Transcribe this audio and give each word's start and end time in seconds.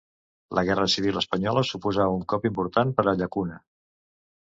La 0.59 0.63
guerra 0.69 0.87
civil 0.93 1.21
espanyola 1.21 1.65
suposà 1.73 2.09
un 2.17 2.27
cop 2.35 2.51
important 2.53 2.99
per 3.01 3.09
a 3.15 3.19
Llacuna. 3.23 3.65